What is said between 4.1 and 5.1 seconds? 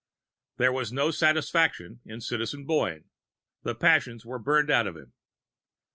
were burned out of